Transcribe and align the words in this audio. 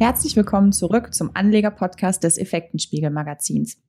Herzlich 0.00 0.36
willkommen 0.36 0.70
zurück 0.70 1.12
zum 1.12 1.32
Anleger-Podcast 1.34 2.22
des 2.22 2.38
Effektenspiegel-Magazins. 2.38 3.82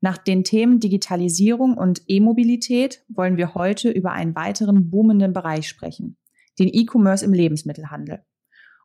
Nach 0.00 0.18
den 0.18 0.42
Themen 0.42 0.80
Digitalisierung 0.80 1.78
und 1.78 2.02
E-Mobilität 2.08 3.04
wollen 3.06 3.36
wir 3.36 3.54
heute 3.54 3.88
über 3.88 4.10
einen 4.10 4.34
weiteren 4.34 4.90
boomenden 4.90 5.32
Bereich 5.32 5.68
sprechen, 5.68 6.16
den 6.58 6.66
E-Commerce 6.72 7.24
im 7.24 7.32
Lebensmittelhandel. 7.32 8.24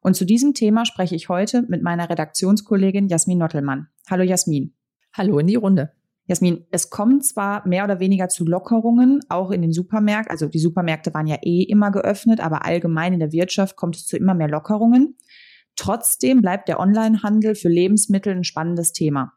Und 0.02 0.16
zu 0.16 0.26
diesem 0.26 0.54
Thema 0.54 0.86
spreche 0.86 1.16
ich 1.16 1.28
heute 1.28 1.64
mit 1.64 1.82
meiner 1.82 2.08
Redaktionskollegin 2.08 3.08
Jasmin 3.08 3.40
Nottelmann. 3.40 3.88
Hallo 4.08 4.24
Jasmin. 4.24 4.76
Hallo 5.12 5.40
in 5.40 5.48
die 5.48 5.56
Runde. 5.56 5.92
Jasmin, 6.28 6.68
es 6.70 6.92
kommt 6.92 7.26
zwar 7.26 7.68
mehr 7.68 7.84
oder 7.84 8.00
weniger 8.00 8.30
zu 8.30 8.46
Lockerungen, 8.46 9.22
auch 9.30 9.50
in 9.50 9.64
den 9.64 9.74
Supermärkten. 9.74 10.30
Also 10.30 10.46
die 10.46 10.60
Supermärkte 10.60 11.12
waren 11.16 11.26
ja 11.26 11.38
eh 11.42 11.64
immer 11.64 11.90
geöffnet, 11.90 12.40
aber 12.40 12.64
allgemein 12.64 13.14
in 13.14 13.20
der 13.20 13.32
Wirtschaft 13.32 13.76
kommt 13.76 13.96
es 13.96 14.06
zu 14.06 14.16
immer 14.16 14.36
mehr 14.36 14.48
Lockerungen. 14.48 15.18
Trotzdem 15.80 16.42
bleibt 16.42 16.68
der 16.68 16.78
Onlinehandel 16.78 17.56
für 17.56 17.70
Lebensmittel 17.70 18.36
ein 18.36 18.44
spannendes 18.44 18.92
Thema. 18.92 19.32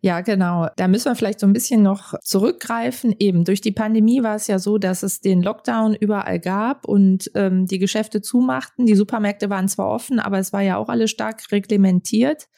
Ja, 0.00 0.20
genau. 0.20 0.68
Da 0.76 0.88
müssen 0.88 1.04
wir 1.04 1.14
vielleicht 1.14 1.38
so 1.38 1.46
ein 1.46 1.52
bisschen 1.52 1.84
noch 1.84 2.18
zurückgreifen. 2.20 3.14
Eben 3.20 3.44
durch 3.44 3.60
die 3.60 3.70
Pandemie 3.70 4.24
war 4.24 4.34
es 4.34 4.48
ja 4.48 4.58
so, 4.58 4.76
dass 4.76 5.04
es 5.04 5.20
den 5.20 5.42
Lockdown 5.42 5.94
überall 5.94 6.40
gab 6.40 6.88
und 6.88 7.30
ähm, 7.36 7.66
die 7.66 7.78
Geschäfte 7.78 8.22
zumachten. 8.22 8.86
Die 8.86 8.96
Supermärkte 8.96 9.48
waren 9.48 9.68
zwar 9.68 9.88
offen, 9.88 10.18
aber 10.18 10.40
es 10.40 10.52
war 10.52 10.62
ja 10.62 10.78
auch 10.78 10.88
alles 10.88 11.12
stark 11.12 11.40
reglementiert. 11.52 12.48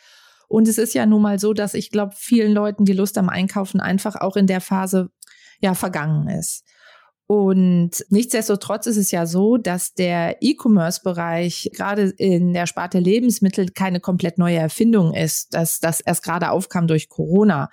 Und 0.48 0.66
es 0.66 0.78
ist 0.78 0.94
ja 0.94 1.04
nun 1.04 1.20
mal 1.20 1.38
so, 1.38 1.52
dass 1.52 1.74
ich 1.74 1.90
glaube, 1.90 2.14
vielen 2.16 2.52
Leuten 2.52 2.86
die 2.86 2.94
Lust 2.94 3.18
am 3.18 3.28
Einkaufen 3.28 3.80
einfach 3.80 4.16
auch 4.16 4.36
in 4.36 4.46
der 4.46 4.62
Phase 4.62 5.10
ja 5.60 5.74
vergangen 5.74 6.26
ist. 6.28 6.64
Und 7.28 8.06
nichtsdestotrotz 8.08 8.86
ist 8.86 8.96
es 8.96 9.10
ja 9.10 9.26
so, 9.26 9.58
dass 9.58 9.92
der 9.92 10.38
E-Commerce-Bereich 10.40 11.72
gerade 11.74 12.14
in 12.16 12.54
der 12.54 12.66
Sparte 12.66 13.00
Lebensmittel 13.00 13.68
keine 13.68 14.00
komplett 14.00 14.38
neue 14.38 14.56
Erfindung 14.56 15.12
ist, 15.12 15.52
dass 15.52 15.78
das 15.78 16.00
erst 16.00 16.22
gerade 16.22 16.50
aufkam 16.50 16.86
durch 16.86 17.10
Corona. 17.10 17.68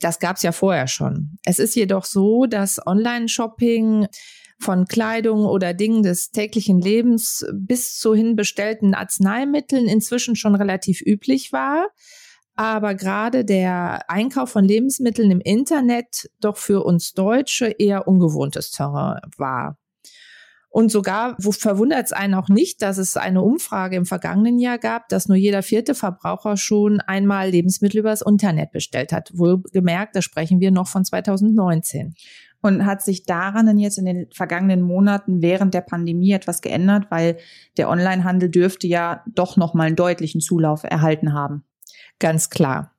Das 0.00 0.18
gab 0.18 0.36
es 0.36 0.42
ja 0.42 0.52
vorher 0.52 0.88
schon. 0.88 1.38
Es 1.46 1.58
ist 1.58 1.74
jedoch 1.74 2.04
so, 2.04 2.44
dass 2.44 2.86
Online-Shopping 2.86 4.08
von 4.60 4.84
Kleidung 4.84 5.46
oder 5.46 5.72
Dingen 5.72 6.02
des 6.02 6.30
täglichen 6.30 6.78
Lebens 6.78 7.46
bis 7.54 7.96
zu 7.96 8.14
hin 8.14 8.36
bestellten 8.36 8.92
Arzneimitteln 8.92 9.88
inzwischen 9.88 10.36
schon 10.36 10.54
relativ 10.54 11.00
üblich 11.00 11.50
war 11.50 11.88
aber 12.54 12.94
gerade 12.94 13.44
der 13.44 14.10
Einkauf 14.10 14.50
von 14.50 14.64
Lebensmitteln 14.64 15.30
im 15.30 15.40
Internet 15.40 16.30
doch 16.40 16.56
für 16.56 16.84
uns 16.84 17.14
Deutsche 17.14 17.66
eher 17.66 18.06
ungewohntes 18.06 18.70
Terrain 18.70 19.20
war. 19.36 19.78
Und 20.72 20.90
sogar 20.90 21.36
verwundert 21.38 22.06
es 22.06 22.12
einen 22.12 22.32
auch 22.32 22.48
nicht, 22.48 22.80
dass 22.80 22.96
es 22.96 23.18
eine 23.18 23.42
Umfrage 23.42 23.94
im 23.94 24.06
vergangenen 24.06 24.58
Jahr 24.58 24.78
gab, 24.78 25.06
dass 25.10 25.28
nur 25.28 25.36
jeder 25.36 25.62
vierte 25.62 25.94
Verbraucher 25.94 26.56
schon 26.56 27.00
einmal 27.00 27.50
Lebensmittel 27.50 28.00
übers 28.00 28.22
Internet 28.22 28.72
bestellt 28.72 29.12
hat. 29.12 29.30
Wohlgemerkt, 29.34 30.16
da 30.16 30.22
sprechen 30.22 30.60
wir 30.60 30.70
noch 30.70 30.88
von 30.88 31.04
2019. 31.04 32.14
Und 32.62 32.86
hat 32.86 33.02
sich 33.02 33.24
daran 33.26 33.66
denn 33.66 33.76
jetzt 33.76 33.98
in 33.98 34.06
den 34.06 34.28
vergangenen 34.32 34.80
Monaten 34.80 35.42
während 35.42 35.74
der 35.74 35.82
Pandemie 35.82 36.32
etwas 36.32 36.62
geändert, 36.62 37.08
weil 37.10 37.36
der 37.76 37.90
Onlinehandel 37.90 38.48
dürfte 38.48 38.86
ja 38.86 39.22
doch 39.26 39.58
noch 39.58 39.74
mal 39.74 39.88
einen 39.88 39.96
deutlichen 39.96 40.40
Zulauf 40.40 40.84
erhalten 40.84 41.34
haben? 41.34 41.64
Ganz 42.22 42.50
klar. 42.50 42.94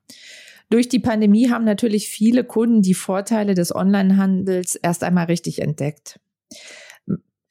Durch 0.69 0.89
die 0.89 0.99
Pandemie 0.99 1.49
haben 1.49 1.63
natürlich 1.63 2.09
viele 2.09 2.43
Kunden 2.43 2.81
die 2.81 2.93
Vorteile 2.93 3.53
des 3.53 3.73
Onlinehandels 3.73 4.75
erst 4.75 5.01
einmal 5.05 5.25
richtig 5.27 5.61
entdeckt. 5.61 6.19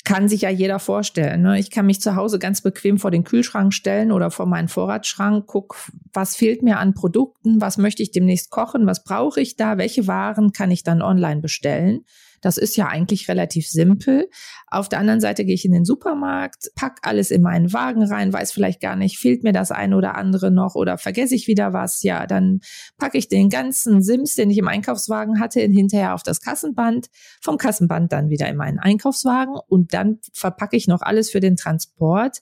Kann 0.04 0.28
sich 0.28 0.42
ja 0.42 0.50
jeder 0.50 0.78
vorstellen. 0.78 1.40
Ne? 1.40 1.58
Ich 1.58 1.70
kann 1.70 1.86
mich 1.86 2.02
zu 2.02 2.14
Hause 2.14 2.38
ganz 2.38 2.60
bequem 2.60 2.98
vor 2.98 3.10
den 3.10 3.24
Kühlschrank 3.24 3.72
stellen 3.72 4.12
oder 4.12 4.30
vor 4.30 4.44
meinen 4.44 4.68
Vorratsschrank, 4.68 5.46
guck, 5.46 5.76
was 6.12 6.36
fehlt 6.36 6.62
mir 6.62 6.78
an 6.78 6.92
Produkten, 6.92 7.62
was 7.62 7.78
möchte 7.78 8.02
ich 8.02 8.10
demnächst 8.10 8.50
kochen, 8.50 8.86
was 8.86 9.02
brauche 9.02 9.40
ich 9.40 9.56
da, 9.56 9.78
welche 9.78 10.06
Waren 10.06 10.52
kann 10.52 10.70
ich 10.70 10.82
dann 10.82 11.00
online 11.00 11.40
bestellen 11.40 12.04
das 12.42 12.58
ist 12.58 12.76
ja 12.76 12.88
eigentlich 12.88 13.28
relativ 13.28 13.66
simpel. 13.66 14.28
Auf 14.66 14.88
der 14.88 14.98
anderen 14.98 15.20
Seite 15.20 15.44
gehe 15.44 15.54
ich 15.54 15.64
in 15.64 15.72
den 15.72 15.86
Supermarkt, 15.86 16.70
pack 16.74 16.98
alles 17.02 17.30
in 17.30 17.40
meinen 17.40 17.72
Wagen 17.72 18.02
rein, 18.02 18.32
weiß 18.32 18.52
vielleicht 18.52 18.80
gar 18.80 18.96
nicht, 18.96 19.18
fehlt 19.18 19.44
mir 19.44 19.52
das 19.52 19.70
eine 19.70 19.96
oder 19.96 20.16
andere 20.16 20.50
noch 20.50 20.74
oder 20.74 20.98
vergesse 20.98 21.34
ich 21.34 21.46
wieder 21.46 21.72
was. 21.72 22.02
Ja, 22.02 22.26
dann 22.26 22.60
packe 22.98 23.16
ich 23.16 23.28
den 23.28 23.48
ganzen 23.48 24.02
Sims, 24.02 24.34
den 24.34 24.50
ich 24.50 24.58
im 24.58 24.68
Einkaufswagen 24.68 25.40
hatte, 25.40 25.60
hinterher 25.60 26.14
auf 26.14 26.22
das 26.22 26.40
Kassenband, 26.40 27.06
vom 27.40 27.56
Kassenband 27.56 28.12
dann 28.12 28.28
wieder 28.28 28.48
in 28.48 28.56
meinen 28.56 28.78
Einkaufswagen 28.78 29.54
und 29.68 29.94
dann 29.94 30.18
verpacke 30.34 30.76
ich 30.76 30.88
noch 30.88 31.00
alles 31.00 31.30
für 31.30 31.40
den 31.40 31.56
Transport 31.56 32.40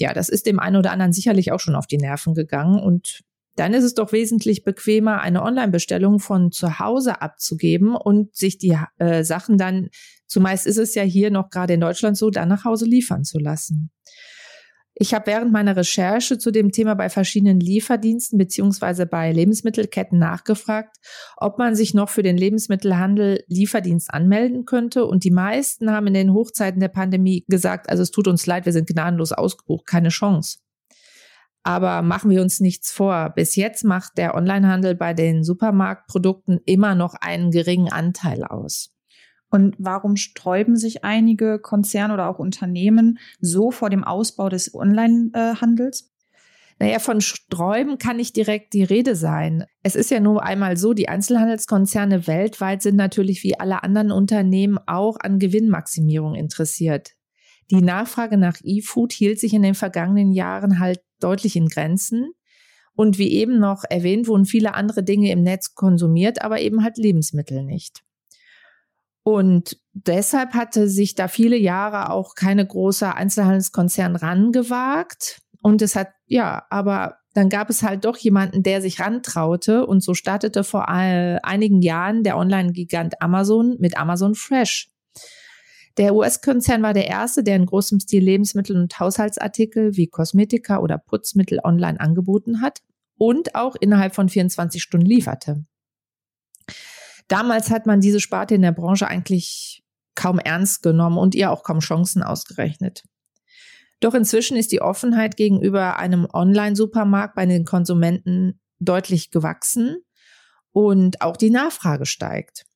ja, 0.00 0.14
das 0.14 0.28
ist 0.28 0.46
dem 0.46 0.60
einen 0.60 0.76
oder 0.76 0.92
anderen 0.92 1.12
sicherlich 1.12 1.50
auch 1.52 1.58
schon 1.58 1.74
auf 1.74 1.86
die 1.86 1.98
Nerven 1.98 2.34
gegangen 2.34 2.78
und 2.78 3.24
dann 3.58 3.74
ist 3.74 3.84
es 3.84 3.94
doch 3.94 4.12
wesentlich 4.12 4.64
bequemer, 4.64 5.20
eine 5.20 5.42
Online-Bestellung 5.42 6.20
von 6.20 6.52
zu 6.52 6.78
Hause 6.78 7.20
abzugeben 7.20 7.96
und 7.96 8.34
sich 8.34 8.58
die 8.58 8.78
äh, 8.98 9.24
Sachen 9.24 9.58
dann, 9.58 9.88
zumeist 10.26 10.66
ist 10.66 10.78
es 10.78 10.94
ja 10.94 11.02
hier 11.02 11.30
noch 11.30 11.50
gerade 11.50 11.74
in 11.74 11.80
Deutschland 11.80 12.16
so, 12.16 12.30
dann 12.30 12.48
nach 12.48 12.64
Hause 12.64 12.86
liefern 12.86 13.24
zu 13.24 13.38
lassen. 13.38 13.90
Ich 15.00 15.14
habe 15.14 15.28
während 15.28 15.52
meiner 15.52 15.76
Recherche 15.76 16.38
zu 16.38 16.50
dem 16.50 16.72
Thema 16.72 16.94
bei 16.94 17.08
verschiedenen 17.08 17.60
Lieferdiensten 17.60 18.36
beziehungsweise 18.36 19.06
bei 19.06 19.32
Lebensmittelketten 19.32 20.18
nachgefragt, 20.18 20.96
ob 21.36 21.56
man 21.56 21.76
sich 21.76 21.94
noch 21.94 22.08
für 22.08 22.24
den 22.24 22.36
Lebensmittelhandel 22.36 23.44
Lieferdienst 23.46 24.12
anmelden 24.12 24.64
könnte. 24.64 25.04
Und 25.04 25.22
die 25.22 25.30
meisten 25.30 25.92
haben 25.92 26.08
in 26.08 26.14
den 26.14 26.32
Hochzeiten 26.32 26.80
der 26.80 26.88
Pandemie 26.88 27.44
gesagt, 27.46 27.88
also 27.88 28.02
es 28.02 28.10
tut 28.10 28.26
uns 28.26 28.44
leid, 28.46 28.66
wir 28.66 28.72
sind 28.72 28.88
gnadenlos 28.88 29.30
ausgebucht, 29.30 29.86
keine 29.86 30.08
Chance. 30.08 30.58
Aber 31.68 32.00
machen 32.00 32.30
wir 32.30 32.40
uns 32.40 32.60
nichts 32.60 32.90
vor. 32.90 33.28
Bis 33.36 33.54
jetzt 33.54 33.84
macht 33.84 34.16
der 34.16 34.34
Onlinehandel 34.34 34.94
bei 34.94 35.12
den 35.12 35.44
Supermarktprodukten 35.44 36.60
immer 36.64 36.94
noch 36.94 37.12
einen 37.12 37.50
geringen 37.50 37.92
Anteil 37.92 38.42
aus. 38.42 38.96
Und 39.50 39.76
warum 39.78 40.16
sträuben 40.16 40.76
sich 40.76 41.04
einige 41.04 41.58
Konzerne 41.58 42.14
oder 42.14 42.30
auch 42.30 42.38
Unternehmen 42.38 43.18
so 43.38 43.70
vor 43.70 43.90
dem 43.90 44.02
Ausbau 44.02 44.48
des 44.48 44.74
Onlinehandels? 44.74 46.10
Naja, 46.78 47.00
von 47.00 47.20
Sträuben 47.20 47.98
kann 47.98 48.16
nicht 48.16 48.34
direkt 48.34 48.72
die 48.72 48.84
Rede 48.84 49.14
sein. 49.14 49.66
Es 49.82 49.94
ist 49.94 50.10
ja 50.10 50.20
nur 50.20 50.42
einmal 50.42 50.78
so, 50.78 50.94
die 50.94 51.10
Einzelhandelskonzerne 51.10 52.26
weltweit 52.26 52.80
sind 52.80 52.96
natürlich 52.96 53.42
wie 53.42 53.60
alle 53.60 53.82
anderen 53.82 54.10
Unternehmen 54.10 54.78
auch 54.86 55.18
an 55.20 55.38
Gewinnmaximierung 55.38 56.34
interessiert. 56.34 57.10
Die 57.70 57.82
Nachfrage 57.82 58.38
nach 58.38 58.56
E-Food 58.62 59.12
hielt 59.12 59.38
sich 59.38 59.52
in 59.52 59.60
den 59.60 59.74
vergangenen 59.74 60.32
Jahren 60.32 60.78
halt 60.78 61.02
deutlich 61.20 61.56
in 61.56 61.68
Grenzen. 61.68 62.32
Und 62.94 63.18
wie 63.18 63.32
eben 63.32 63.60
noch 63.60 63.84
erwähnt, 63.88 64.26
wurden 64.26 64.44
viele 64.44 64.74
andere 64.74 65.04
Dinge 65.04 65.30
im 65.30 65.42
Netz 65.42 65.74
konsumiert, 65.74 66.42
aber 66.42 66.60
eben 66.60 66.82
halt 66.82 66.96
Lebensmittel 66.98 67.62
nicht. 67.62 68.02
Und 69.22 69.78
deshalb 69.92 70.54
hatte 70.54 70.88
sich 70.88 71.14
da 71.14 71.28
viele 71.28 71.56
Jahre 71.56 72.10
auch 72.10 72.34
keine 72.34 72.66
große 72.66 73.14
Einzelhandelskonzern 73.14 74.16
rangewagt. 74.16 75.42
Und 75.62 75.82
es 75.82 75.96
hat, 75.96 76.08
ja, 76.26 76.64
aber 76.70 77.18
dann 77.34 77.50
gab 77.50 77.68
es 77.70 77.82
halt 77.82 78.04
doch 78.04 78.16
jemanden, 78.16 78.62
der 78.62 78.80
sich 78.80 79.00
rantraute. 79.00 79.86
Und 79.86 80.02
so 80.02 80.14
startete 80.14 80.64
vor 80.64 80.88
einigen 80.88 81.82
Jahren 81.82 82.22
der 82.22 82.36
Online-Gigant 82.36 83.20
Amazon 83.20 83.76
mit 83.78 83.98
Amazon 83.98 84.34
Fresh. 84.34 84.90
Der 85.98 86.14
US-Konzern 86.14 86.82
war 86.82 86.94
der 86.94 87.08
erste, 87.08 87.42
der 87.42 87.56
in 87.56 87.66
großem 87.66 87.98
Stil 87.98 88.22
Lebensmittel 88.22 88.76
und 88.76 88.98
Haushaltsartikel 89.00 89.96
wie 89.96 90.06
Kosmetika 90.06 90.78
oder 90.78 90.96
Putzmittel 90.96 91.58
online 91.64 91.98
angeboten 91.98 92.62
hat 92.62 92.82
und 93.18 93.56
auch 93.56 93.74
innerhalb 93.74 94.14
von 94.14 94.28
24 94.28 94.80
Stunden 94.80 95.06
lieferte. 95.06 95.64
Damals 97.26 97.70
hat 97.70 97.84
man 97.84 98.00
diese 98.00 98.20
Sparte 98.20 98.54
in 98.54 98.62
der 98.62 98.72
Branche 98.72 99.08
eigentlich 99.08 99.82
kaum 100.14 100.38
ernst 100.38 100.82
genommen 100.82 101.18
und 101.18 101.34
ihr 101.34 101.50
auch 101.50 101.64
kaum 101.64 101.80
Chancen 101.80 102.22
ausgerechnet. 102.22 103.02
Doch 104.00 104.14
inzwischen 104.14 104.56
ist 104.56 104.70
die 104.70 104.80
Offenheit 104.80 105.36
gegenüber 105.36 105.98
einem 105.98 106.28
Online-Supermarkt 106.32 107.34
bei 107.34 107.44
den 107.44 107.64
Konsumenten 107.64 108.60
deutlich 108.78 109.32
gewachsen 109.32 109.98
und 110.70 111.22
auch 111.22 111.36
die 111.36 111.50
Nachfrage 111.50 112.06
steigt. 112.06 112.67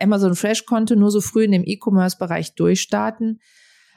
Amazon 0.00 0.34
Fresh 0.34 0.66
konnte 0.66 0.96
nur 0.96 1.10
so 1.10 1.20
früh 1.20 1.44
in 1.44 1.52
dem 1.52 1.64
E-Commerce-Bereich 1.64 2.54
durchstarten, 2.54 3.40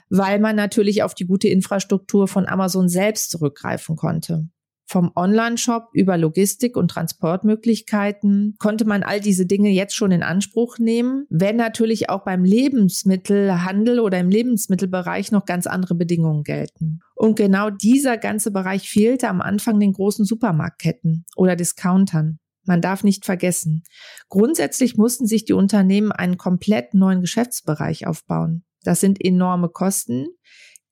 weil 0.09 0.39
man 0.39 0.55
natürlich 0.55 1.03
auf 1.03 1.13
die 1.13 1.25
gute 1.25 1.47
Infrastruktur 1.47 2.27
von 2.27 2.45
Amazon 2.45 2.89
selbst 2.89 3.31
zurückgreifen 3.31 3.95
konnte. 3.95 4.49
Vom 4.85 5.11
Online-Shop 5.15 5.89
über 5.93 6.17
Logistik 6.17 6.77
und 6.77 6.89
Transportmöglichkeiten 6.89 8.55
konnte 8.59 8.85
man 8.85 9.01
all 9.01 9.21
diese 9.21 9.45
Dinge 9.45 9.69
jetzt 9.69 9.95
schon 9.95 10.11
in 10.11 10.21
Anspruch 10.21 10.77
nehmen, 10.77 11.25
wenn 11.29 11.55
natürlich 11.55 12.09
auch 12.09 12.23
beim 12.23 12.43
Lebensmittelhandel 12.43 13.99
oder 13.99 14.19
im 14.19 14.29
Lebensmittelbereich 14.29 15.31
noch 15.31 15.45
ganz 15.45 15.67
andere 15.67 15.95
Bedingungen 15.95 16.43
gelten. 16.43 16.99
Und 17.15 17.37
genau 17.37 17.69
dieser 17.69 18.17
ganze 18.17 18.51
Bereich 18.51 18.89
fehlte 18.89 19.29
am 19.29 19.41
Anfang 19.41 19.79
den 19.79 19.93
großen 19.93 20.25
Supermarktketten 20.25 21.25
oder 21.35 21.55
Discountern. 21.55 22.39
Man 22.65 22.81
darf 22.81 23.03
nicht 23.03 23.25
vergessen, 23.25 23.83
grundsätzlich 24.29 24.97
mussten 24.97 25.25
sich 25.25 25.45
die 25.45 25.53
Unternehmen 25.53 26.11
einen 26.11 26.37
komplett 26.37 26.93
neuen 26.93 27.21
Geschäftsbereich 27.21 28.07
aufbauen. 28.07 28.63
Das 28.83 28.99
sind 28.99 29.23
enorme 29.23 29.69
Kosten, 29.69 30.27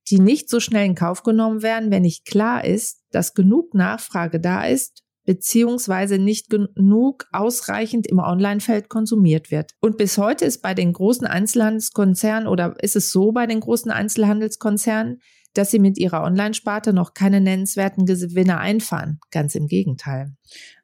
die 0.10 0.20
nicht 0.20 0.50
so 0.50 0.60
schnell 0.60 0.86
in 0.86 0.96
Kauf 0.96 1.24
genommen 1.24 1.62
werden, 1.62 1.92
wenn 1.92 2.02
nicht 2.02 2.26
klar 2.26 2.66
ist, 2.66 3.04
dass 3.12 3.34
genug 3.34 3.74
Nachfrage 3.74 4.40
da 4.40 4.66
ist, 4.66 5.04
beziehungsweise 5.26 6.18
nicht 6.18 6.50
genug 6.50 7.28
ausreichend 7.32 8.08
im 8.08 8.20
Online-Feld 8.20 8.90
konsumiert 8.90 9.52
wird. 9.52 9.72
Und 9.80 9.98
bis 9.98 10.18
heute 10.18 10.46
ist 10.46 10.62
bei 10.62 10.74
den 10.74 10.94
großen 10.94 11.28
Einzelhandelskonzernen 11.28 12.48
oder 12.48 12.76
ist 12.82 12.96
es 12.96 13.12
so 13.12 13.32
bei 13.32 13.46
den 13.46 13.60
großen 13.60 13.92
Einzelhandelskonzernen, 13.92 15.20
dass 15.54 15.70
sie 15.70 15.80
mit 15.80 15.98
ihrer 15.98 16.24
Online-Sparte 16.24 16.94
noch 16.94 17.14
keine 17.14 17.42
nennenswerten 17.42 18.06
Gewinne 18.06 18.58
einfahren. 18.58 19.20
Ganz 19.32 19.54
im 19.56 19.68
Gegenteil. 19.68 20.34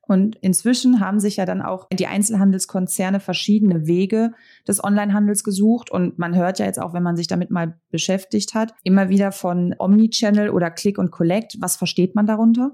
Und 0.07 0.37
inzwischen 0.37 0.99
haben 0.99 1.19
sich 1.19 1.37
ja 1.37 1.45
dann 1.45 1.61
auch 1.61 1.87
die 1.89 2.07
Einzelhandelskonzerne 2.07 3.19
verschiedene 3.19 3.87
Wege 3.87 4.31
des 4.67 4.83
Onlinehandels 4.83 5.43
gesucht. 5.43 5.91
Und 5.91 6.17
man 6.17 6.35
hört 6.35 6.59
ja 6.59 6.65
jetzt 6.65 6.81
auch, 6.81 6.93
wenn 6.93 7.03
man 7.03 7.15
sich 7.15 7.27
damit 7.27 7.51
mal 7.51 7.79
beschäftigt 7.91 8.53
hat, 8.53 8.73
immer 8.83 9.09
wieder 9.09 9.31
von 9.31 9.75
Omnichannel 9.77 10.49
oder 10.49 10.71
Click 10.71 10.97
und 10.97 11.11
Collect. 11.11 11.57
Was 11.59 11.75
versteht 11.75 12.15
man 12.15 12.25
darunter? 12.25 12.71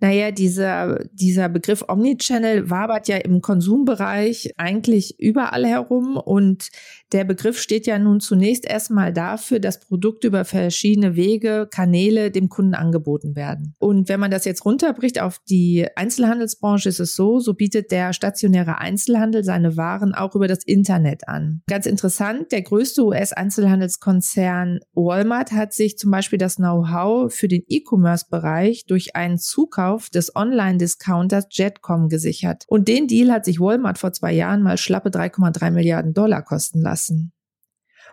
Naja, 0.00 0.30
dieser, 0.30 1.04
dieser 1.12 1.48
Begriff 1.48 1.84
Omnichannel 1.88 2.70
wabert 2.70 3.08
ja 3.08 3.16
im 3.16 3.40
Konsumbereich 3.40 4.52
eigentlich 4.56 5.18
überall 5.18 5.66
herum 5.66 6.16
und 6.16 6.68
der 7.12 7.24
Begriff 7.24 7.58
steht 7.58 7.86
ja 7.86 7.98
nun 7.98 8.20
zunächst 8.20 8.66
erstmal 8.66 9.12
dafür, 9.12 9.60
dass 9.60 9.80
Produkte 9.80 10.28
über 10.28 10.44
verschiedene 10.44 11.16
Wege, 11.16 11.66
Kanäle 11.70 12.30
dem 12.30 12.48
Kunden 12.48 12.74
angeboten 12.74 13.34
werden. 13.34 13.74
Und 13.78 14.08
wenn 14.08 14.20
man 14.20 14.30
das 14.30 14.44
jetzt 14.44 14.64
runterbricht 14.64 15.20
auf 15.20 15.40
die 15.48 15.86
Einzelhandelsbranche, 15.96 16.90
ist 16.90 17.00
es 17.00 17.14
so, 17.14 17.40
so 17.40 17.54
bietet 17.54 17.90
der 17.90 18.12
stationäre 18.12 18.78
Einzelhandel 18.78 19.42
seine 19.42 19.76
Waren 19.76 20.14
auch 20.14 20.34
über 20.34 20.48
das 20.48 20.64
Internet 20.64 21.26
an. 21.28 21.62
Ganz 21.66 21.86
interessant, 21.86 22.52
der 22.52 22.62
größte 22.62 23.04
US-Einzelhandelskonzern 23.04 24.80
Walmart 24.92 25.52
hat 25.52 25.72
sich 25.72 25.96
zum 25.96 26.10
Beispiel 26.10 26.38
das 26.38 26.56
Know-how 26.56 27.32
für 27.32 27.48
den 27.48 27.62
E-Commerce-Bereich 27.66 28.84
durch 28.86 29.16
einen 29.16 29.38
Zukauf 29.38 29.87
des 30.14 30.34
Online-Discounters 30.36 31.46
Jetcom 31.50 32.08
gesichert. 32.08 32.64
Und 32.68 32.88
den 32.88 33.06
Deal 33.06 33.30
hat 33.32 33.44
sich 33.44 33.60
Walmart 33.60 33.98
vor 33.98 34.12
zwei 34.12 34.32
Jahren 34.32 34.62
mal 34.62 34.76
schlappe 34.76 35.10
3,3 35.10 35.70
Milliarden 35.70 36.14
Dollar 36.14 36.42
kosten 36.42 36.80
lassen. 36.80 37.32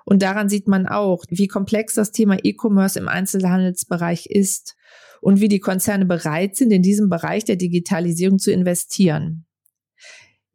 Und 0.06 0.22
daran 0.22 0.50
sieht 0.50 0.68
man 0.68 0.88
auch, 0.88 1.26
wie 1.30 1.48
komplex 1.48 1.96
das 1.96 2.12
Thema 2.12 2.38
E-Commerce 2.44 2.98
im 2.98 3.08
Einzelhandelsbereich 3.08 4.28
ist 4.28 4.76
und 5.20 5.42
wie 5.42 5.48
die 5.48 5.60
Konzerne 5.60 6.06
bereit 6.06 6.56
sind, 6.56 6.72
in 6.72 6.84
diesem 6.84 7.10
Bereich 7.10 7.44
der 7.44 7.56
Digitalisierung 7.56 8.38
zu 8.38 8.52
investieren. 8.52 9.45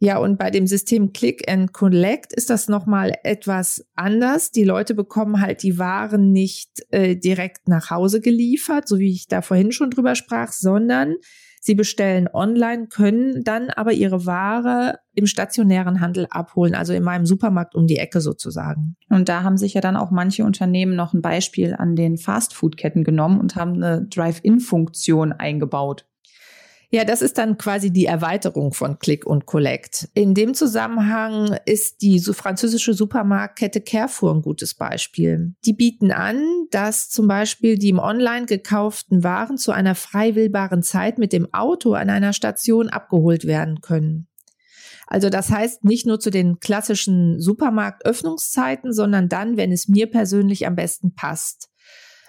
Ja, 0.02 0.16
und 0.16 0.38
bei 0.38 0.50
dem 0.50 0.66
System 0.66 1.12
Click 1.12 1.50
and 1.50 1.74
Collect 1.74 2.32
ist 2.32 2.48
das 2.48 2.68
nochmal 2.68 3.12
etwas 3.22 3.86
anders. 3.94 4.50
Die 4.50 4.64
Leute 4.64 4.94
bekommen 4.94 5.42
halt 5.42 5.62
die 5.62 5.78
Waren 5.78 6.32
nicht 6.32 6.70
äh, 6.90 7.16
direkt 7.16 7.68
nach 7.68 7.90
Hause 7.90 8.22
geliefert, 8.22 8.88
so 8.88 8.98
wie 8.98 9.12
ich 9.12 9.28
da 9.28 9.42
vorhin 9.42 9.72
schon 9.72 9.90
drüber 9.90 10.14
sprach, 10.14 10.52
sondern 10.52 11.16
Sie 11.62 11.74
bestellen 11.74 12.26
online, 12.32 12.86
können 12.86 13.44
dann 13.44 13.68
aber 13.68 13.92
ihre 13.92 14.24
Ware 14.24 14.98
im 15.14 15.26
stationären 15.26 16.00
Handel 16.00 16.26
abholen, 16.30 16.74
also 16.74 16.94
in 16.94 17.02
meinem 17.02 17.26
Supermarkt 17.26 17.74
um 17.74 17.86
die 17.86 17.98
Ecke 17.98 18.22
sozusagen. 18.22 18.96
Und 19.10 19.28
da 19.28 19.42
haben 19.42 19.58
sich 19.58 19.74
ja 19.74 19.82
dann 19.82 19.96
auch 19.96 20.10
manche 20.10 20.44
Unternehmen 20.44 20.96
noch 20.96 21.12
ein 21.12 21.20
Beispiel 21.20 21.74
an 21.74 21.96
den 21.96 22.16
Fastfood-Ketten 22.16 23.04
genommen 23.04 23.38
und 23.38 23.56
haben 23.56 23.74
eine 23.74 24.06
Drive-In-Funktion 24.06 25.34
eingebaut. 25.34 26.06
Ja, 26.92 27.04
das 27.04 27.22
ist 27.22 27.38
dann 27.38 27.56
quasi 27.56 27.92
die 27.92 28.06
Erweiterung 28.06 28.72
von 28.72 28.98
Click 28.98 29.24
und 29.24 29.46
Collect. 29.46 30.08
In 30.14 30.34
dem 30.34 30.54
Zusammenhang 30.54 31.56
ist 31.64 32.02
die 32.02 32.18
französische 32.18 32.94
Supermarktkette 32.94 33.80
Carrefour 33.80 34.34
ein 34.34 34.42
gutes 34.42 34.74
Beispiel. 34.74 35.54
Die 35.64 35.72
bieten 35.72 36.10
an, 36.10 36.42
dass 36.72 37.08
zum 37.08 37.28
Beispiel 37.28 37.78
die 37.78 37.90
im 37.90 38.00
Online 38.00 38.46
gekauften 38.46 39.22
Waren 39.22 39.56
zu 39.56 39.70
einer 39.70 39.94
frei 39.94 40.34
wählbaren 40.34 40.82
Zeit 40.82 41.18
mit 41.18 41.32
dem 41.32 41.54
Auto 41.54 41.92
an 41.92 42.10
einer 42.10 42.32
Station 42.32 42.88
abgeholt 42.88 43.46
werden 43.46 43.80
können. 43.82 44.26
Also 45.06 45.30
das 45.30 45.50
heißt 45.50 45.84
nicht 45.84 46.06
nur 46.06 46.18
zu 46.18 46.30
den 46.30 46.58
klassischen 46.58 47.40
Supermarktöffnungszeiten, 47.40 48.92
sondern 48.92 49.28
dann, 49.28 49.56
wenn 49.56 49.70
es 49.70 49.86
mir 49.86 50.08
persönlich 50.08 50.66
am 50.66 50.74
besten 50.74 51.14
passt. 51.14 51.68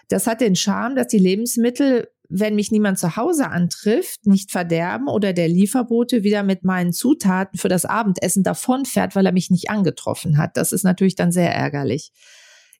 Das 0.07 0.27
hat 0.27 0.41
den 0.41 0.55
Charme, 0.55 0.95
dass 0.95 1.07
die 1.07 1.19
Lebensmittel 1.19 2.09
wenn 2.31 2.55
mich 2.55 2.71
niemand 2.71 2.97
zu 2.97 3.17
Hause 3.17 3.49
antrifft, 3.49 4.25
nicht 4.25 4.51
verderben 4.51 5.07
oder 5.07 5.33
der 5.33 5.47
Lieferbote 5.47 6.23
wieder 6.23 6.43
mit 6.43 6.63
meinen 6.63 6.93
Zutaten 6.93 7.59
für 7.59 7.69
das 7.69 7.85
Abendessen 7.85 8.43
davonfährt, 8.43 9.15
weil 9.15 9.25
er 9.25 9.33
mich 9.33 9.51
nicht 9.51 9.69
angetroffen 9.69 10.37
hat. 10.37 10.55
Das 10.55 10.71
ist 10.71 10.83
natürlich 10.83 11.15
dann 11.15 11.31
sehr 11.31 11.53
ärgerlich. 11.53 12.11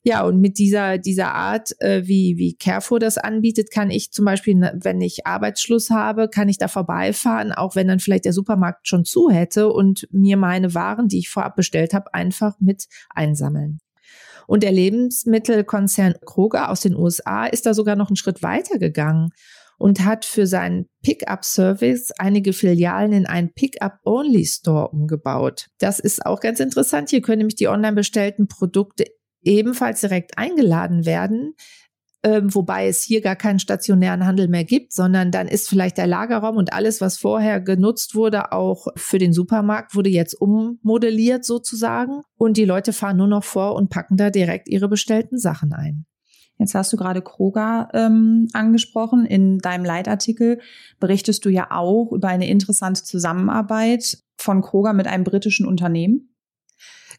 Ja, 0.04 0.24
und 0.24 0.40
mit 0.40 0.58
dieser, 0.58 0.98
dieser 0.98 1.32
Art, 1.32 1.80
äh, 1.80 2.02
wie, 2.06 2.36
wie 2.36 2.56
Carrefour 2.56 2.98
das 2.98 3.18
anbietet, 3.18 3.70
kann 3.70 3.90
ich 3.90 4.10
zum 4.10 4.24
Beispiel, 4.24 4.56
ne, 4.56 4.76
wenn 4.82 5.00
ich 5.00 5.26
Arbeitsschluss 5.26 5.90
habe, 5.90 6.28
kann 6.28 6.48
ich 6.48 6.58
da 6.58 6.66
vorbeifahren, 6.66 7.52
auch 7.52 7.76
wenn 7.76 7.86
dann 7.86 8.00
vielleicht 8.00 8.24
der 8.24 8.32
Supermarkt 8.32 8.88
schon 8.88 9.04
zu 9.04 9.30
hätte 9.30 9.70
und 9.72 10.08
mir 10.10 10.36
meine 10.36 10.74
Waren, 10.74 11.06
die 11.06 11.18
ich 11.18 11.28
vorab 11.28 11.54
bestellt 11.54 11.94
habe, 11.94 12.12
einfach 12.14 12.56
mit 12.58 12.86
einsammeln. 13.10 13.78
Und 14.46 14.62
der 14.62 14.72
Lebensmittelkonzern 14.72 16.14
Kroger 16.24 16.70
aus 16.70 16.80
den 16.80 16.96
USA 16.96 17.46
ist 17.46 17.66
da 17.66 17.74
sogar 17.74 17.96
noch 17.96 18.08
einen 18.08 18.16
Schritt 18.16 18.42
weiter 18.42 18.78
gegangen 18.78 19.30
und 19.78 20.04
hat 20.04 20.24
für 20.24 20.46
seinen 20.46 20.88
Pickup-Service 21.02 22.12
einige 22.18 22.52
Filialen 22.52 23.12
in 23.12 23.26
einen 23.26 23.52
Pickup-Only-Store 23.52 24.88
umgebaut. 24.88 25.66
Das 25.78 25.98
ist 25.98 26.24
auch 26.24 26.40
ganz 26.40 26.60
interessant. 26.60 27.10
Hier 27.10 27.20
können 27.20 27.38
nämlich 27.38 27.56
die 27.56 27.68
online 27.68 27.94
bestellten 27.94 28.46
Produkte 28.46 29.06
ebenfalls 29.42 30.00
direkt 30.00 30.38
eingeladen 30.38 31.04
werden 31.04 31.54
ähm, 32.24 32.54
wobei 32.54 32.86
es 32.86 33.02
hier 33.02 33.20
gar 33.20 33.36
keinen 33.36 33.58
stationären 33.58 34.24
Handel 34.24 34.48
mehr 34.48 34.64
gibt, 34.64 34.92
sondern 34.92 35.30
dann 35.30 35.48
ist 35.48 35.68
vielleicht 35.68 35.98
der 35.98 36.06
Lagerraum 36.06 36.56
und 36.56 36.72
alles, 36.72 37.00
was 37.00 37.18
vorher 37.18 37.60
genutzt 37.60 38.14
wurde, 38.14 38.52
auch 38.52 38.86
für 38.96 39.18
den 39.18 39.32
Supermarkt, 39.32 39.94
wurde 39.96 40.10
jetzt 40.10 40.34
ummodelliert 40.34 41.44
sozusagen. 41.44 42.22
Und 42.36 42.56
die 42.56 42.64
Leute 42.64 42.92
fahren 42.92 43.16
nur 43.16 43.26
noch 43.26 43.44
vor 43.44 43.74
und 43.74 43.90
packen 43.90 44.16
da 44.16 44.30
direkt 44.30 44.68
ihre 44.68 44.88
bestellten 44.88 45.38
Sachen 45.38 45.72
ein. 45.72 46.06
Jetzt 46.58 46.76
hast 46.76 46.92
du 46.92 46.96
gerade 46.96 47.22
Kroger 47.22 47.88
ähm, 47.92 48.46
angesprochen. 48.52 49.26
In 49.26 49.58
deinem 49.58 49.84
Leitartikel 49.84 50.60
berichtest 51.00 51.44
du 51.44 51.48
ja 51.48 51.68
auch 51.70 52.12
über 52.12 52.28
eine 52.28 52.48
interessante 52.48 53.02
Zusammenarbeit 53.02 54.18
von 54.36 54.62
Kroger 54.62 54.92
mit 54.92 55.08
einem 55.08 55.24
britischen 55.24 55.66
Unternehmen. 55.66 56.31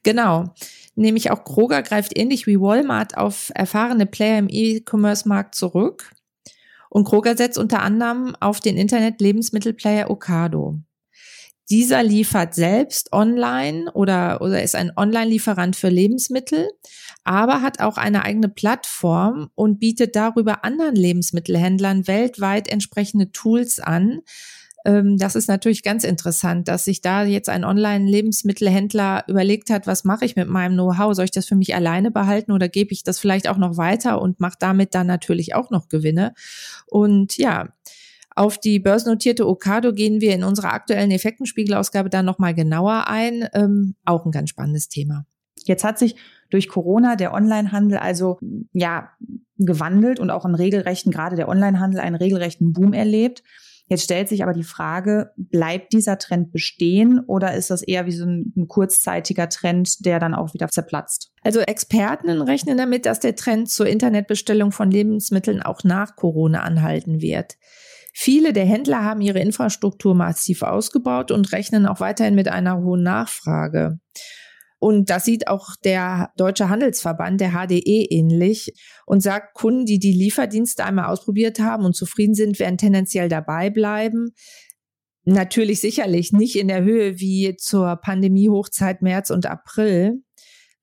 Genau 0.04 0.54
nämlich 0.96 1.32
auch 1.32 1.44
Kroger 1.44 1.82
greift 1.82 2.18
ähnlich 2.18 2.48
wie 2.48 2.60
Walmart 2.60 3.18
auf 3.18 3.52
erfahrene 3.56 4.06
Player 4.06 4.40
im 4.40 4.48
E-Commerce-Markt 4.50 5.56
zurück. 5.56 6.12
Und 6.90 7.06
Kroger 7.06 7.36
setzt 7.36 7.58
unter 7.58 7.82
anderem 7.82 8.36
auf 8.40 8.60
den 8.60 8.78
Internet-Lebensmittelplayer 8.78 10.12
Ocado. 10.12 10.80
Dieser 11.70 12.04
liefert 12.04 12.54
selbst 12.54 13.14
online 13.14 13.92
oder, 13.94 14.42
oder 14.42 14.62
ist 14.62 14.76
ein 14.76 14.92
Online-Lieferant 14.96 15.76
für 15.76 15.90
Lebensmittel, 15.90 16.70
aber 17.24 17.62
hat 17.62 17.80
auch 17.80 17.98
eine 17.98 18.26
eigene 18.26 18.50
Plattform 18.50 19.50
und 19.56 19.80
bietet 19.80 20.16
darüber 20.16 20.66
anderen 20.66 20.96
Lebensmittelhändlern 20.96 22.06
weltweit 22.06 22.68
entsprechende 22.68 23.32
Tools 23.32 23.80
an, 23.80 24.20
das 24.84 25.36
ist 25.36 25.48
natürlich 25.48 25.82
ganz 25.82 26.04
interessant, 26.04 26.68
dass 26.68 26.84
sich 26.84 27.00
da 27.00 27.24
jetzt 27.24 27.48
ein 27.48 27.64
Online-Lebensmittelhändler 27.64 29.24
überlegt 29.28 29.70
hat, 29.70 29.88
was 29.88 30.04
mache 30.04 30.26
ich 30.26 30.36
mit 30.36 30.50
meinem 30.50 30.74
Know-how? 30.74 31.16
Soll 31.16 31.26
ich 31.26 31.32
das 31.32 31.46
für 31.46 31.56
mich 31.56 31.74
alleine 31.74 32.12
behalten 32.12 32.52
oder 32.52 32.68
gebe 32.68 32.92
ich 32.92 33.04
das 33.04 33.18
vielleicht 33.18 33.48
auch 33.48 33.58
noch 33.58 33.78
weiter 33.78 34.22
und 34.22 34.42
mache 34.42 34.58
damit 34.60 34.94
dann 34.94 35.08
natürlich 35.08 35.56
auch 35.56 35.70
noch 35.70 35.88
Gewinne? 35.88 36.34
Und 36.86 37.38
ja, 37.38 37.70
auf 38.36 38.58
die 38.58 38.80
börsennotierte 38.80 39.48
Okado 39.48 39.94
gehen 39.94 40.20
wir 40.20 40.34
in 40.34 40.44
unserer 40.44 40.74
aktuellen 40.74 41.12
Effektenspiegelausgabe 41.12 42.10
dann 42.10 42.26
nochmal 42.26 42.54
genauer 42.54 43.08
ein. 43.08 43.48
Ähm, 43.54 43.96
auch 44.06 44.26
ein 44.26 44.32
ganz 44.32 44.50
spannendes 44.50 44.90
Thema. 44.90 45.26
Jetzt 45.66 45.84
hat 45.84 46.00
sich 46.00 46.16
durch 46.50 46.68
Corona 46.68 47.16
der 47.16 47.34
Onlinehandel 47.34 48.00
also 48.00 48.40
ja 48.74 49.12
gewandelt 49.58 50.20
und 50.20 50.30
auch 50.30 50.46
einen 50.46 50.56
regelrechten, 50.56 51.12
gerade 51.12 51.36
der 51.36 51.48
Onlinehandel 51.48 52.00
einen 52.00 52.16
regelrechten 52.16 52.74
Boom 52.74 52.94
erlebt. 52.94 53.44
Jetzt 53.88 54.04
stellt 54.06 54.30
sich 54.30 54.44
aber 54.44 54.54
die 54.54 54.64
Frage, 54.64 55.32
bleibt 55.36 55.94
dieser 55.94 56.18
Trend 56.18 56.52
bestehen 56.52 57.20
oder 57.20 57.54
ist 57.54 57.70
das 57.70 57.82
eher 57.82 58.06
wie 58.06 58.12
so 58.12 58.26
ein, 58.26 58.54
ein 58.56 58.68
kurzzeitiger 58.68 59.50
Trend, 59.50 60.06
der 60.06 60.20
dann 60.20 60.34
auch 60.34 60.54
wieder 60.54 60.70
zerplatzt? 60.70 61.32
Also 61.42 61.60
Experten 61.60 62.42
rechnen 62.42 62.78
damit, 62.78 63.06
dass 63.06 63.20
der 63.20 63.36
Trend 63.36 63.70
zur 63.70 63.88
Internetbestellung 63.88 64.72
von 64.72 64.90
Lebensmitteln 64.90 65.62
auch 65.62 65.84
nach 65.84 66.16
Corona 66.16 66.62
anhalten 66.62 67.22
wird. 67.22 67.56
Viele 68.14 68.54
der 68.54 68.66
Händler 68.66 69.04
haben 69.04 69.22
ihre 69.22 69.40
Infrastruktur 69.40 70.14
massiv 70.14 70.62
ausgebaut 70.62 71.32
und 71.32 71.52
rechnen 71.52 71.88
auch 71.88 72.00
weiterhin 72.00 72.36
mit 72.36 72.48
einer 72.48 72.78
hohen 72.78 73.02
Nachfrage. 73.02 74.00
Und 74.84 75.10
das 75.10 75.24
sieht 75.24 75.48
auch 75.48 75.78
der 75.86 76.34
Deutsche 76.36 76.68
Handelsverband, 76.68 77.40
der 77.40 77.52
HDE, 77.52 78.06
ähnlich 78.10 78.74
und 79.06 79.24
sagt, 79.24 79.54
Kunden, 79.54 79.86
die 79.86 79.98
die 79.98 80.12
Lieferdienste 80.12 80.84
einmal 80.84 81.06
ausprobiert 81.06 81.60
haben 81.60 81.86
und 81.86 81.96
zufrieden 81.96 82.34
sind, 82.34 82.60
werden 82.60 82.78
tendenziell 82.78 83.30
dabei 83.30 83.70
bleiben. 83.70 84.34
Natürlich 85.24 85.80
sicherlich 85.80 86.34
nicht 86.34 86.58
in 86.58 86.68
der 86.68 86.84
Höhe 86.84 87.18
wie 87.22 87.56
zur 87.56 87.96
Pandemie-Hochzeit 87.96 89.02
März 89.02 89.30
und 89.30 89.46
April. 89.46 90.23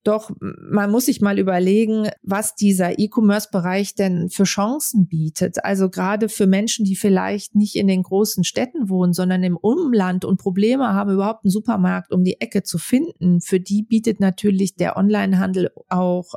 Doch 0.03 0.31
man 0.41 0.91
muss 0.91 1.07
sich 1.07 1.21
mal 1.21 1.39
überlegen, 1.39 2.09
was 2.23 2.55
dieser 2.55 2.99
E-Commerce-Bereich 2.99 3.95
denn 3.95 4.31
für 4.31 4.45
Chancen 4.45 5.09
bietet. 5.09 5.63
Also 5.63 5.91
gerade 5.91 6.31
für 6.31 6.47
Menschen, 6.47 6.87
die 6.87 6.97
vielleicht 6.97 7.55
nicht 7.55 7.77
in 7.77 7.87
den 7.87 8.03
großen 8.03 8.43
Städten 8.43 8.89
wohnen, 8.89 9.13
sondern 9.13 9.43
im 9.43 9.59
Umland 9.59 10.25
und 10.25 10.39
Probleme 10.39 10.95
haben, 10.95 11.13
überhaupt 11.13 11.45
einen 11.45 11.51
Supermarkt 11.51 12.13
um 12.13 12.25
die 12.25 12.41
Ecke 12.41 12.63
zu 12.63 12.79
finden. 12.79 13.43
Für 13.43 13.61
die 13.61 13.83
bietet 13.83 14.21
natürlich 14.21 14.75
der 14.75 14.97
Onlinehandel 14.97 15.71
auch 15.89 16.35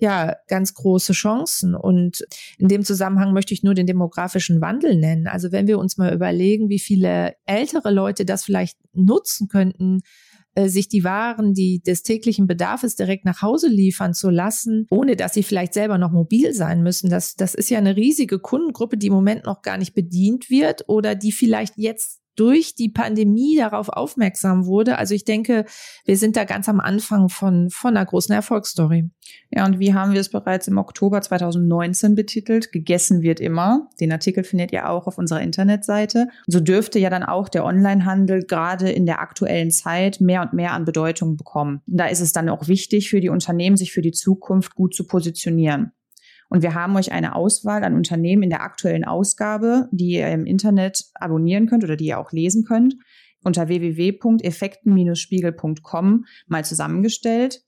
ja, 0.00 0.34
ganz 0.48 0.74
große 0.74 1.12
Chancen. 1.12 1.74
Und 1.74 2.26
in 2.58 2.68
dem 2.68 2.84
Zusammenhang 2.84 3.32
möchte 3.32 3.54
ich 3.54 3.62
nur 3.62 3.74
den 3.74 3.86
demografischen 3.86 4.60
Wandel 4.60 4.96
nennen. 4.96 5.26
Also 5.26 5.52
wenn 5.52 5.66
wir 5.66 5.78
uns 5.78 5.98
mal 5.98 6.12
überlegen, 6.12 6.68
wie 6.68 6.78
viele 6.78 7.34
ältere 7.46 7.90
Leute 7.90 8.24
das 8.24 8.44
vielleicht 8.44 8.78
nutzen 8.92 9.48
könnten, 9.48 10.00
äh, 10.54 10.68
sich 10.68 10.88
die 10.88 11.04
Waren, 11.04 11.54
die 11.54 11.80
des 11.80 12.02
täglichen 12.02 12.46
Bedarfs 12.46 12.96
direkt 12.96 13.24
nach 13.24 13.42
Hause 13.42 13.68
liefern 13.68 14.14
zu 14.14 14.30
lassen, 14.30 14.86
ohne 14.90 15.16
dass 15.16 15.34
sie 15.34 15.42
vielleicht 15.42 15.74
selber 15.74 15.98
noch 15.98 16.10
mobil 16.10 16.52
sein 16.54 16.82
müssen. 16.82 17.10
Das, 17.10 17.36
das 17.36 17.54
ist 17.54 17.70
ja 17.70 17.78
eine 17.78 17.96
riesige 17.96 18.38
Kundengruppe, 18.38 18.96
die 18.96 19.08
im 19.08 19.12
Moment 19.12 19.44
noch 19.44 19.62
gar 19.62 19.78
nicht 19.78 19.94
bedient 19.94 20.50
wird 20.50 20.84
oder 20.88 21.14
die 21.14 21.32
vielleicht 21.32 21.74
jetzt 21.76 22.20
durch 22.40 22.74
die 22.74 22.88
Pandemie 22.88 23.58
darauf 23.58 23.90
aufmerksam 23.90 24.64
wurde. 24.64 24.96
Also 24.96 25.14
ich 25.14 25.26
denke, 25.26 25.66
wir 26.06 26.16
sind 26.16 26.36
da 26.36 26.44
ganz 26.44 26.70
am 26.70 26.80
Anfang 26.80 27.28
von, 27.28 27.68
von 27.68 27.94
einer 27.94 28.06
großen 28.06 28.34
Erfolgsstory. 28.34 29.10
Ja, 29.50 29.66
und 29.66 29.78
wie 29.78 29.92
haben 29.92 30.14
wir 30.14 30.20
es 30.22 30.30
bereits 30.30 30.66
im 30.66 30.78
Oktober 30.78 31.20
2019 31.20 32.14
betitelt? 32.14 32.72
Gegessen 32.72 33.20
wird 33.20 33.40
immer. 33.40 33.90
Den 34.00 34.10
Artikel 34.10 34.42
findet 34.42 34.72
ihr 34.72 34.88
auch 34.88 35.06
auf 35.06 35.18
unserer 35.18 35.42
Internetseite. 35.42 36.28
So 36.46 36.60
dürfte 36.60 36.98
ja 36.98 37.10
dann 37.10 37.24
auch 37.24 37.50
der 37.50 37.66
Onlinehandel 37.66 38.44
gerade 38.46 38.90
in 38.90 39.04
der 39.04 39.20
aktuellen 39.20 39.70
Zeit 39.70 40.22
mehr 40.22 40.40
und 40.40 40.54
mehr 40.54 40.72
an 40.72 40.86
Bedeutung 40.86 41.36
bekommen. 41.36 41.82
Da 41.86 42.06
ist 42.06 42.20
es 42.20 42.32
dann 42.32 42.48
auch 42.48 42.68
wichtig 42.68 43.10
für 43.10 43.20
die 43.20 43.28
Unternehmen, 43.28 43.76
sich 43.76 43.92
für 43.92 44.02
die 44.02 44.12
Zukunft 44.12 44.74
gut 44.74 44.94
zu 44.94 45.06
positionieren. 45.06 45.92
Und 46.50 46.62
wir 46.62 46.74
haben 46.74 46.94
euch 46.96 47.12
eine 47.12 47.36
Auswahl 47.36 47.84
an 47.84 47.94
Unternehmen 47.94 48.42
in 48.42 48.50
der 48.50 48.62
aktuellen 48.62 49.04
Ausgabe, 49.04 49.88
die 49.92 50.16
ihr 50.16 50.28
im 50.28 50.44
Internet 50.46 51.04
abonnieren 51.14 51.66
könnt 51.66 51.84
oder 51.84 51.94
die 51.96 52.06
ihr 52.06 52.18
auch 52.18 52.32
lesen 52.32 52.64
könnt, 52.64 52.96
unter 53.42 53.68
www.effekten-spiegel.com 53.68 56.24
mal 56.48 56.64
zusammengestellt. 56.64 57.62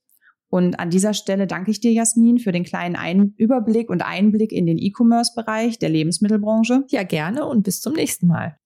Und 0.49 0.81
an 0.81 0.91
dieser 0.91 1.15
Stelle 1.15 1.47
danke 1.47 1.71
ich 1.71 1.81
dir, 1.81 1.93
Jasmin, 1.93 2.39
für 2.39 2.53
den 2.53 2.65
kleinen 2.65 2.97
Ein 2.97 3.33
Überblick 3.39 3.89
und 3.89 4.03
Einblick 4.03 4.53
in 4.53 4.67
den 4.67 4.77
E-Commerce-Bereich 4.79 5.79
der 5.79 5.89
Lebensmittelbranche. 5.89 6.85
Ja, 6.91 7.05
gerne 7.05 7.47
und 7.47 7.63
bis 7.63 7.81
zum 7.81 7.95
nächsten 7.95 8.27
Mal. 8.27 8.59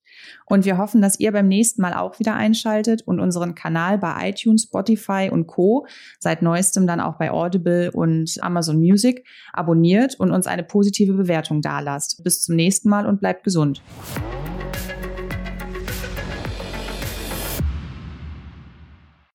Und 0.46 0.64
wir 0.64 0.78
hoffen, 0.78 1.02
dass 1.02 1.18
ihr 1.20 1.32
beim 1.32 1.48
nächsten 1.48 1.82
Mal 1.82 1.94
auch 1.94 2.18
wieder 2.18 2.34
einschaltet 2.34 3.02
und 3.02 3.20
unseren 3.20 3.54
Kanal 3.54 3.98
bei 3.98 4.30
iTunes, 4.30 4.64
Spotify 4.64 5.28
und 5.30 5.46
Co. 5.46 5.86
seit 6.18 6.42
neuestem 6.42 6.86
dann 6.86 7.00
auch 7.00 7.18
bei 7.18 7.30
Audible 7.30 7.90
und 7.90 8.36
Amazon 8.42 8.78
Music 8.78 9.26
abonniert 9.52 10.18
und 10.18 10.30
uns 10.30 10.46
eine 10.46 10.64
positive 10.64 11.14
Bewertung 11.14 11.62
dalasst. 11.62 12.22
Bis 12.22 12.42
zum 12.42 12.56
nächsten 12.56 12.88
Mal 12.88 13.06
und 13.06 13.20
bleibt 13.20 13.44
gesund. 13.44 13.82